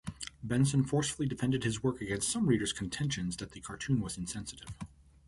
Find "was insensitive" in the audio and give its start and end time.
4.01-4.73